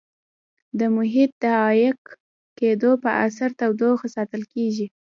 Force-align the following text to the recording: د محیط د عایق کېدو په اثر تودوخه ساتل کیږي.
د 0.79 0.81
محیط 0.95 1.31
د 1.43 1.45
عایق 1.63 1.99
کېدو 2.59 2.91
په 3.03 3.09
اثر 3.25 3.49
تودوخه 3.59 4.07
ساتل 4.15 4.41
کیږي. 4.53 4.87